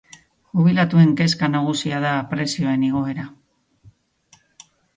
[0.59, 3.29] Jubilatuen kezka nagusia da prezioen igoera